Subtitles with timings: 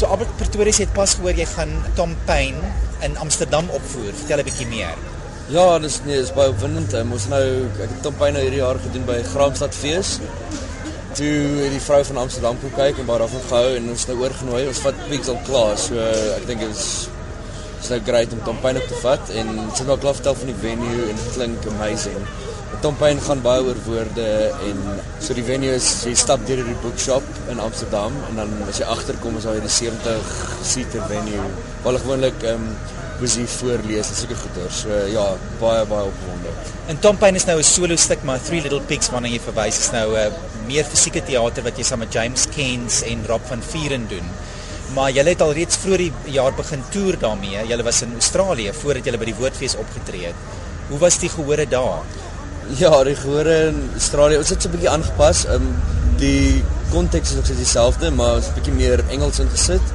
[0.00, 2.68] So Albert Pretorius het pas gehoor jy gaan Tom Payne
[3.04, 4.14] in Amsterdam opvoer.
[4.16, 4.96] Vertel 'n bietjie meer.
[5.52, 6.94] Ja, dis nee, dis baie opwindend.
[7.12, 7.44] Ons nou
[7.84, 10.18] ek het Tom Payne nou hierdie jaar gedoen by Graamsstad Fees.
[11.12, 14.16] Toe het die vrou van Amsterdam kom kyk en baie daarvan gehou en ons nou
[14.22, 14.66] oorgenooi.
[14.68, 15.76] Ons vat pics al klaar.
[15.76, 15.94] So
[16.38, 17.08] ek dink dit is
[17.82, 20.34] is nou great om Tom Payne op te vat en sy het al klaar vertel
[20.34, 22.24] van die venue en dit klink amazing.
[22.78, 24.26] Tom Payne gaan baie oor woorde
[24.68, 24.78] en
[25.18, 28.86] so die venue is jy stap deur die bookshop in Amsterdam en dan as jy
[28.88, 30.30] agterkom is daar hierdie 70
[30.62, 32.72] seater venue waar hulle gewoonlik ehm um,
[33.20, 34.78] musiek voorlees en sulke goeders.
[34.84, 35.24] So ja,
[35.60, 36.54] baie baie opgewonde.
[36.88, 39.78] En Tom Payne is nou 'n solo stuk maar Three Little Pigs waarna jy verwys
[39.78, 40.32] is nou 'n uh,
[40.66, 44.26] meer fisieke teater wat jy saam met James Keynes en Rob van Vuren doen.
[44.94, 47.66] Maar jy het al reeds vroeër die jaar begin toer daarmee.
[47.68, 50.34] Jy was in Australië voordat jy by die Woordfees opgetree het.
[50.88, 52.02] Hoe was die gehore daar?
[52.78, 55.44] Ja, die gehore in Australië, ons het so 'n bietjie aangepas.
[55.44, 55.74] Ehm um,
[56.18, 59.86] die konteks is nog steeds dieselfde, maar ons het 'n bietjie meer Engels ingesit.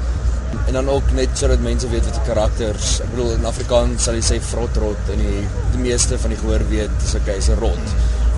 [0.67, 4.13] En dan ook net sodat mense weet wat die karakters, ek bedoel in Afrikaans sal
[4.13, 7.85] jy sê frotrot en die die meeste van die gehoor weet dis 'n keuse rot.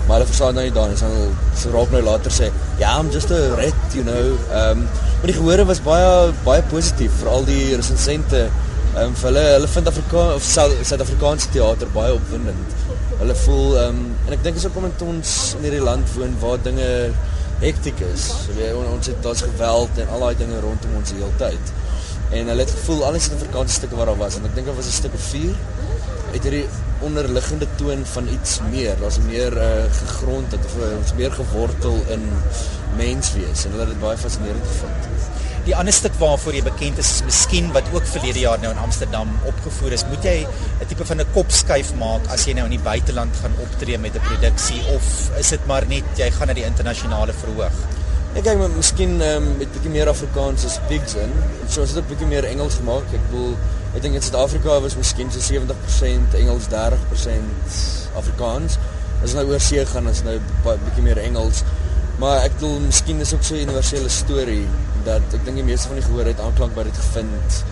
[0.06, 3.30] Maar hulle verstaan nou nie daai, sal so raak nou later sê, "Ja, I'm just
[3.30, 7.76] a red, you know." Ehm um, maar die gehore was baie baie positief, veral die
[7.76, 8.50] resensente.
[8.94, 10.42] Ehm um, vir hulle hulle vind Afrikaans of
[10.82, 12.87] Suid-Afrikaanse teater baie opwindend
[13.18, 16.34] hulle voel ehm um, en ek dink is ook omdat ons in hierdie land woon
[16.42, 16.88] waar dinge
[17.62, 18.28] hektiek is.
[18.46, 21.72] So ons het daar's geweld en al daai dinge rondom ons die hele tyd.
[22.30, 24.78] En hulle het gevoel alles in Afrikaanse stukke waar daar was en ek dink dit
[24.78, 25.56] was 'n stuk of 4
[26.32, 26.66] het hierdie
[27.00, 28.96] onderliggende toon van iets meer.
[29.00, 32.24] Daar's meer uh, gegrond het of ons meer gewortel in
[32.96, 35.08] menswees en hulle het dit baie fascinerend gevind.
[35.68, 38.78] Die ander stuk waarvoor jy bekend is, is miskien wat ook verlede jaar nou in
[38.80, 40.46] Amsterdam opgevoer is, moet jy
[40.80, 44.16] 'n tipe van 'n kopskuif maak as jy nou in die buiteland gaan optree met
[44.16, 45.04] 'n produksie of
[45.36, 47.76] is dit maar net jy gaan na die internasionale verhoog?
[48.34, 51.32] Ek kyk maar miskien um, met 'n bietjie meer Afrikaans as pigs in.
[51.68, 53.04] So as dit 'n bietjie meer Engels gemaak.
[53.12, 53.56] Ek bedoel,
[53.94, 57.44] ek dink in Suid-Afrika was miskien so 70% Engels, 30%
[58.16, 58.78] Afrikaans.
[59.22, 61.62] As nou oor see gaan, is nou 'n bietjie meer Engels.
[62.18, 64.66] Maar ek bedoel, miskien is ook so 'n universele storie
[65.06, 67.62] dat ek dink die meeste van die gehoor het aanklank by dit gevind.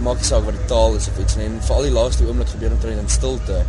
[0.00, 1.44] Maak nie saak wat die taal is of iets nie.
[1.44, 3.62] En veral die laaste oomblik gebeur omtrent in stilte.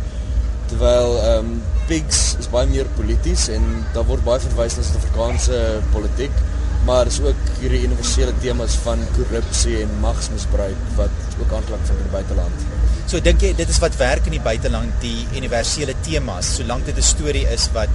[0.70, 5.82] Terwyl ehm um, Pigs is baie meer polities en daar word baie verwys na Suid-Afrikaanse
[5.92, 6.36] politiek,
[6.86, 12.06] maar is ook hierdie universele temas van korrupsie en magsmisbruik wat ook aanklank vind in
[12.06, 12.64] die buiteland.
[13.06, 16.96] So dink jy dit is wat werk in die buiteland die universele temas solank dit
[16.96, 17.90] 'n storie is wat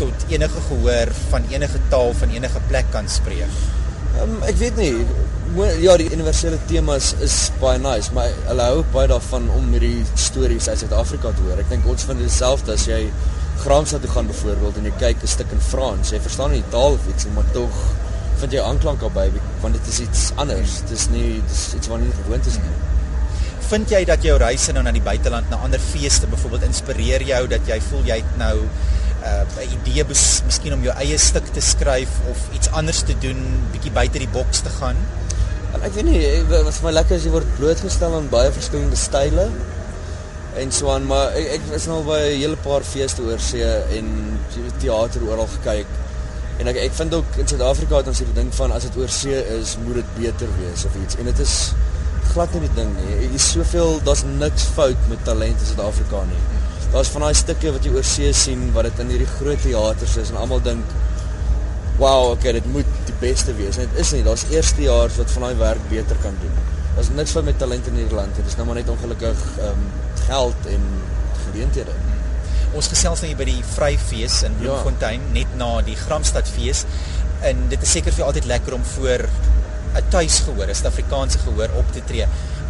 [0.00, 3.58] tot enige gehoor van enige taal van enige plek kan spreek?
[4.22, 4.92] Um, ek weet nie.
[5.80, 10.68] Ja, die universele temas is baie nice, maar hulle hou baie daarvan om hierdie stories
[10.68, 11.62] uit Suid-Afrika te hoor.
[11.62, 13.06] Ek dink ons vind dit dieselfde as jy
[13.58, 16.12] Graamsstad toe gaan byvoorbeeld en jy kyk 'n stuk in Frans.
[16.12, 17.72] Jy verstaan nie die taal of iets nie, maar tog
[18.40, 19.32] vind jy aanklank daarbey
[19.62, 20.80] want dit is iets anders.
[20.86, 22.76] Dit is nie dit is iets wat nie gewoond is nie.
[23.68, 27.46] Vind jy dat jou reise nou na die buiteland, na ander feeste byvoorbeeld inspireer jou
[27.48, 28.68] dat jy voel jy het nou
[29.24, 33.16] uh, 'n idee bes, miskien om jou eie stuk te skryf of iets anders te
[33.22, 33.40] doen,
[33.72, 34.96] bietjie buite die boks te gaan?
[35.74, 38.96] En ek weet nie, wat vir my lekker is jy word blootgestel aan baie verskillende
[38.96, 39.48] style
[40.58, 43.66] en so aan, maar ek, ek is nou by 'n hele paar feeste oor see
[43.98, 44.08] en
[44.80, 45.90] teater oral gekyk.
[46.58, 49.08] En ek ek vind ook in Suid-Afrika het ons hierdie ding van as dit oor
[49.08, 51.16] see is, moet dit beter wees of iets.
[51.16, 51.72] En dit is
[52.32, 53.28] glad nie die ding nie.
[53.28, 56.42] Jy is soveel, daar's niks fout met talent in Suid-Afrika nie
[56.92, 60.16] daar's van daai stukke wat jy oor see sien wat dit in hierdie groot teaters
[60.16, 60.84] is en almal dink
[61.98, 63.76] wow, okay, dit moet die beste wees.
[63.76, 66.54] En dit is nie, daar's eerstejaars wat van daai werk beter kan doen.
[66.94, 68.36] Daar's niks van met talent in hierdie land.
[68.38, 69.88] Dit is nou maar net ongelukkig ehm um,
[70.28, 70.86] geld en
[71.44, 71.94] geleenthede.
[72.76, 74.64] Ons gesels nou hier by die Vryfees in ja.
[74.64, 75.34] Bloemfontein ja.
[75.40, 76.84] net na die Gramstadfees.
[77.48, 79.26] En dit is seker vir altyd lekker om voor
[79.98, 82.26] 'n tuisgehoor, 'n Suid-Afrikaanse gehoor op te tree.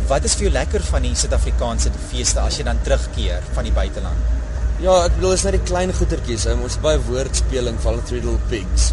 [0.07, 3.75] Wat is vir jou lekker van die Suid-Afrikaanse feeste as jy dan terugkeer van die
[3.77, 4.37] buiteland?
[4.79, 6.47] Ja, ek bedoel is net die klein goetertjies.
[6.55, 8.93] Ons het baie woordspeling van Three Little Pigs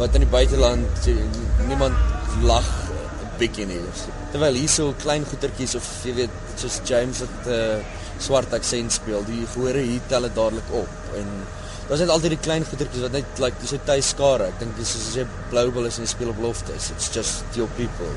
[0.00, 1.08] wat in die buiteland
[1.68, 3.80] niemand lag 'n bietjie nie.
[4.32, 7.84] Terwyl hier so klein goetertjies of jy weet soos James wat 'n uh, eh,
[8.18, 11.28] swart aksent speel, die gehore hier tel dit dadelik op en
[11.88, 14.46] Daar's net altyd die klein goedertjies wat net like dis 'n tuiskare.
[14.46, 16.90] Ek dink dis soos as jy Bloubil is en jy speel op loftes.
[16.90, 18.08] It's just your people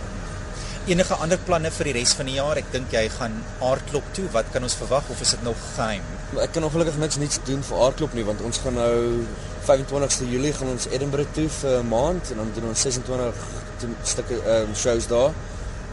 [0.88, 2.60] enige ander planne vir die res van die jaar?
[2.62, 3.34] Ek dink jy gaan
[3.66, 4.28] aardklop toe.
[4.34, 6.06] Wat kan ons verwag of is dit nog geheim?
[6.44, 9.26] Ek kan ongelukkig niks niets doen vir aardklop nie want ons gaan nou
[9.66, 13.44] 25ste Julie gaan ons Edinburgh toe vir 'n maand en dan doen ons 26
[14.04, 15.34] stukke um, shows daar.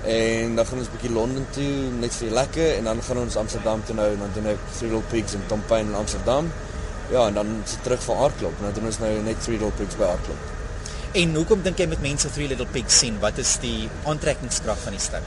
[0.05, 3.37] En dan gaan ons 'n bietjie Londen toe net vir lekker en dan gaan ons
[3.37, 6.53] Amsterdam toe nou en dan doen ek Three Little Pigs in Tom Payne in Amsterdam.
[7.11, 9.97] Ja, en dan terug vir aardklop en dan doen ons nou net Three Little Pigs
[9.97, 10.62] by aardklop.
[11.13, 13.19] En hoekom dink jy met mense Three Little Pigs sien?
[13.21, 15.27] Wat is die aantrekkingskrag van die stuk?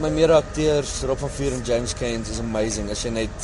[0.00, 2.88] My mede akteurs, Rob van Vuur en James Keynes is amazing.
[2.88, 3.34] As jy net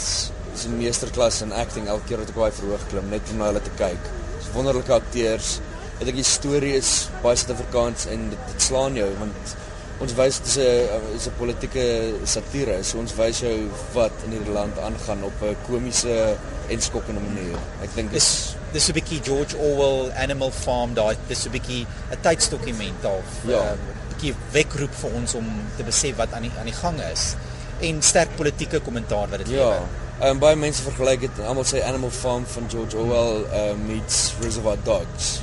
[0.54, 3.50] is 'n meesterklas in acting elke keer wat ek baie verhoog klim net om na
[3.50, 4.08] hulle te kyk.
[4.38, 5.60] Dis wonderlike akteurs.
[6.00, 9.54] Ek dink die storie is baie Suid-Afrikaans en dit, dit slaan jou want
[10.00, 12.82] ons wys dit is 'n is 'n politieke satire.
[12.84, 16.36] So ons wys jou wat in hierdie land aangaan op 'n komiese
[16.68, 17.58] en skokkende manier.
[17.82, 22.20] Ek dink dis dis 'n bietjie George Orwell Animal Farm daai dis 'n bietjie 'n
[22.20, 23.60] tydsdokument of ja.
[23.60, 25.46] 'n uh, bietjie wekroep vir ons om
[25.76, 27.34] te besef wat aan die aan die gang is
[27.80, 29.56] en sterk politieke kommentaar wat dit ja.
[29.56, 29.86] lewer.
[30.20, 34.34] Ehm um, baie mense vergelyk dit almal sê Animal Farm van George Orwell uh, meets
[34.40, 35.40] Reservoir Dogs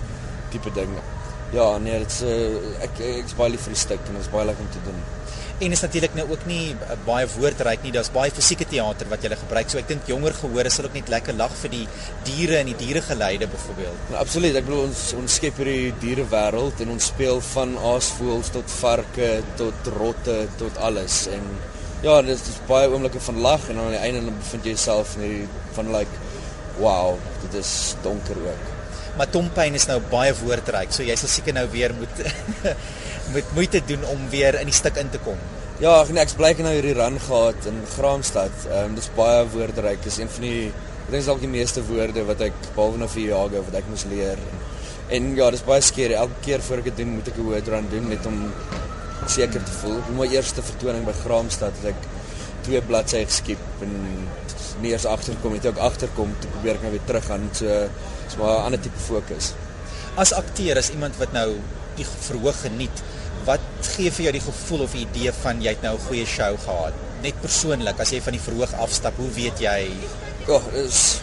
[0.49, 0.93] tipe ding.
[1.49, 4.29] Ja, nee, dit is uh, ek ek's baie lief vir die stuk en dit is
[4.29, 4.99] baie lekker om te doen.
[5.59, 7.93] En is natuurlik nou ook nie uh, baie woordryk nie.
[7.95, 9.71] Daar's baie fisieke teater wat jy gebruik.
[9.71, 11.81] So ek dink jonger gehore sal ook net lekker lag vir die
[12.29, 14.05] diere en die dieregeleide byvoorbeeld.
[14.11, 14.61] Nou, absoluut.
[14.61, 19.93] Ek bedoel ons ons skep hierdie dierewêreld en ons speel van aasvoëls tot varke tot
[19.97, 21.53] rotte tot alles en
[22.05, 25.17] ja, dit is baie oomblikke van lag en aan die einde dan bevind jy jouself
[25.17, 26.27] in hierdie van like
[26.79, 28.78] wow, dit is donker ook
[29.19, 32.21] maar Tom Payne is nou baie woordryk, so jy sal seker nou weer moet
[33.33, 35.37] moet moeite doen om weer in die stuk in te kom.
[35.79, 38.55] Ja, ek nee, ek's bly ek nou hierdie run gehad in Graamsstad.
[38.69, 40.01] Ehm um, dis baie woordryk.
[40.03, 43.23] Dis een van die ek dink dalk die meeste woorde wat ek behalwe nou vir
[43.25, 44.39] jare wat ek moes leer.
[44.39, 44.65] En,
[45.17, 46.15] en ja, dis baie skeer.
[46.19, 48.41] Elke keer voor ek dit doen, moet ek 'n woord run doen net om
[49.27, 49.99] seker te voel.
[50.17, 52.07] My eerste vertoning by Graamsstad het ek
[52.61, 53.93] twee bladsye geskiep en
[54.81, 57.89] nie eens agterkom het ek ook agterkom te probeer ek nou weer terug gaan so
[58.39, 59.53] maar 'n ander tipe fokus.
[60.15, 61.55] As akteur is iemand wat nou
[61.95, 63.03] die verhoog geniet,
[63.45, 63.59] wat
[63.95, 66.57] gee vir jou die gevoel of die idee van jy het nou 'n goeie show
[66.65, 66.93] gehad?
[67.21, 69.91] Net persoonlik as jy van die verhoog afstap, hoe weet jy?
[70.47, 71.19] Ja, oh, is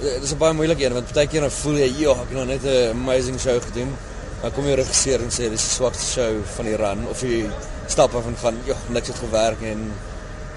[0.00, 2.46] dis 'n baie moeilike een want baie keer dan voel jy, "Ja, ek het nou
[2.46, 3.96] net 'n amazing show gedoen."
[4.42, 7.50] Maar kom jy regisseur en sê dis die swakste show van die run of jy
[7.86, 9.92] stap af en gaan, "Ja, niks het gewerk en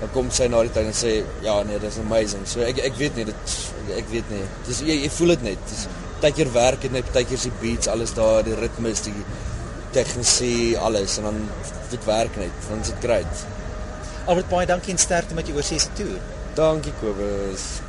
[0.02, 1.14] dan kom sy na die tyd en sê
[1.46, 2.46] ja nee dis amazing.
[2.50, 3.58] So ek ek weet nie dit
[3.98, 4.44] ek weet nie.
[4.68, 5.66] Dis jy, jy voel dit net.
[5.72, 9.18] Dis partykeer werk dit net partykeer se beats alles daar die ritmes die
[9.98, 11.18] tegnisie alles.
[11.22, 11.44] En dan
[11.92, 13.46] dit werk net dan is dit great.
[14.28, 16.18] Albert baie dankie en sterkte met jou oorsese toer.
[16.58, 17.87] Dankie Kobus